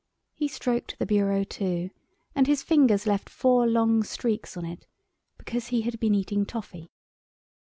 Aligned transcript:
He 0.33 0.47
stroked 0.47 0.97
the 0.97 1.05
bureau 1.05 1.43
too 1.43 1.91
and 2.33 2.47
his 2.47 2.63
fingers 2.63 3.05
left 3.05 3.29
four 3.29 3.67
long 3.67 4.01
streaks 4.01 4.57
on 4.57 4.65
it, 4.65 4.87
because 5.37 5.67
he 5.67 5.81
had 5.81 5.99
been 5.99 6.15
eating 6.15 6.43
toffee. 6.43 6.89